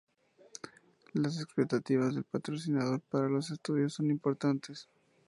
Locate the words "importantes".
4.09-4.89